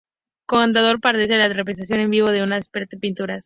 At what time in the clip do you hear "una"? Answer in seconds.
2.41-2.55